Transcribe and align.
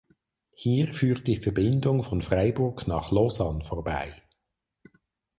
Hier 0.55 0.95
führt 0.95 1.27
die 1.27 1.35
Verbindung 1.37 2.01
von 2.01 2.23
Freiburg 2.23 2.87
nach 2.87 3.11
Lausanne 3.11 3.63
vorbei. 3.63 4.15